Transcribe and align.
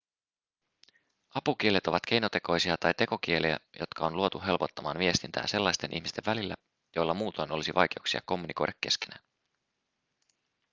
apukielet 1.35 1.87
ovat 1.87 2.05
keinotekoisia 2.07 2.77
tai 2.77 2.93
tekokieliä 2.93 3.57
jotka 3.79 4.05
on 4.05 4.15
luotu 4.17 4.41
helpottamaan 4.45 4.99
viestintää 4.99 5.47
sellaisten 5.47 5.93
ihmisten 5.95 6.25
välillä 6.25 6.55
joilla 6.95 7.13
muutoin 7.13 7.51
olisi 7.51 7.73
vaikeuksia 7.75 8.21
kommunikoida 8.25 8.71
keskenään 8.81 9.23